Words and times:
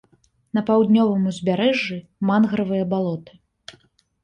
На 0.57 0.63
паўднёвым 0.69 1.27
узбярэжжы 1.33 1.99
мангравыя 2.31 2.91
балоты. 2.97 3.31